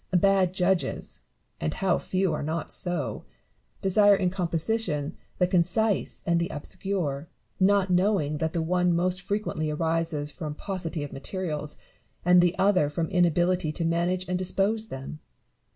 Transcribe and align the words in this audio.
Bad 0.17 0.51
judges 0.55 1.19
(and 1.59 1.75
how 1.75 1.99
few 1.99 2.33
are 2.33 2.41
not 2.41 2.73
so!) 2.73 3.25
desire 3.83 4.15
in 4.15 4.31
composition 4.31 5.15
the 5.37 5.45
concise 5.45 6.23
and 6.25 6.39
the 6.39 6.49
obscure, 6.49 7.27
not 7.59 7.91
knowing 7.91 8.39
that 8.39 8.53
the 8.53 8.63
one 8.63 8.95
most 8.95 9.21
frequently 9.21 9.69
arises 9.69 10.31
from 10.31 10.55
paucity 10.55 11.03
of 11.03 11.13
materials, 11.13 11.77
and 12.25 12.41
the 12.41 12.57
other 12.57 12.89
from 12.89 13.09
inability 13.09 13.71
to 13.73 13.85
manage 13.85 14.27
and 14.27 14.39
dispose 14.39 14.87
them. 14.87 15.19